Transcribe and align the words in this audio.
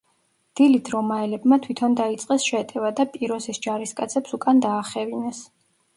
დილით 0.59 0.87
რომაელებმა 0.93 1.59
თვითონ 1.67 1.97
დაიწყეს 2.01 2.47
შეტევა 2.53 2.91
და 3.01 3.07
პიროსის 3.17 3.61
ჯარისკაცებს 3.67 4.37
უკან 4.39 4.63
დაახევინეს. 4.69 5.45